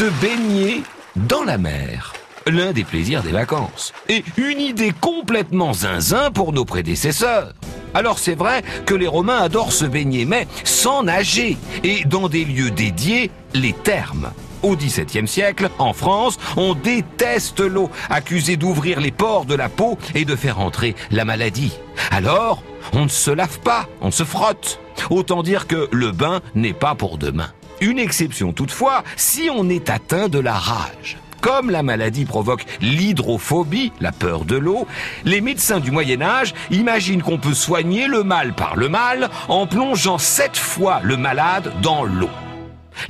[0.00, 0.82] se baigner
[1.14, 2.14] dans la mer.
[2.46, 3.92] L'un des plaisirs des vacances.
[4.08, 7.52] Et une idée complètement zinzin pour nos prédécesseurs.
[7.92, 12.46] Alors c'est vrai que les Romains adorent se baigner, mais sans nager, et dans des
[12.46, 14.32] lieux dédiés, les thermes.
[14.62, 19.98] Au XVIIe siècle, en France, on déteste l'eau, accusée d'ouvrir les pores de la peau
[20.14, 21.74] et de faire entrer la maladie.
[22.10, 22.62] Alors,
[22.94, 24.80] on ne se lave pas, on se frotte.
[25.10, 27.50] Autant dire que le bain n'est pas pour demain.
[27.80, 31.16] Une exception toutefois, si on est atteint de la rage.
[31.40, 34.86] Comme la maladie provoque l'hydrophobie, la peur de l'eau,
[35.24, 39.66] les médecins du Moyen Âge imaginent qu'on peut soigner le mal par le mal en
[39.66, 42.28] plongeant sept fois le malade dans l'eau.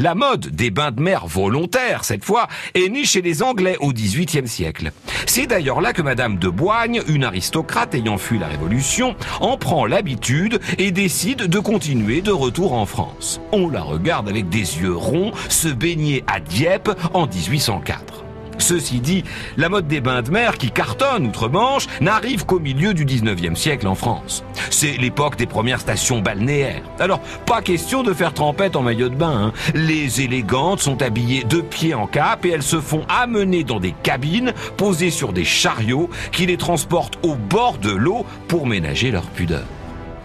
[0.00, 3.92] La mode des bains de mer volontaires, cette fois, est née chez les Anglais au
[3.92, 4.92] XVIIIe siècle.
[5.26, 9.84] C'est d'ailleurs là que Madame de Boigne, une aristocrate ayant fui la Révolution, en prend
[9.84, 13.42] l'habitude et décide de continuer de retour en France.
[13.52, 18.29] On la regarde avec des yeux ronds se baigner à Dieppe en 1804.
[18.60, 19.24] Ceci dit,
[19.56, 23.86] la mode des bains de mer qui cartonne outre-Manche n'arrive qu'au milieu du 19e siècle
[23.88, 24.44] en France.
[24.70, 26.82] C'est l'époque des premières stations balnéaires.
[26.98, 29.46] Alors, pas question de faire trempette en maillot de bain.
[29.46, 29.52] Hein.
[29.74, 33.94] Les élégantes sont habillées de pied en cap et elles se font amener dans des
[34.02, 39.24] cabines posées sur des chariots qui les transportent au bord de l'eau pour ménager leur
[39.24, 39.64] pudeur.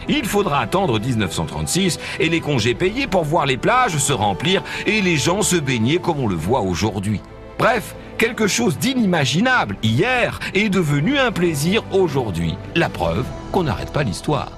[0.07, 5.01] Il faudra attendre 1936 et les congés payés pour voir les plages se remplir et
[5.01, 7.21] les gens se baigner comme on le voit aujourd'hui.
[7.57, 12.55] Bref, quelque chose d'inimaginable hier est devenu un plaisir aujourd'hui.
[12.75, 14.51] La preuve qu'on n'arrête pas l'histoire.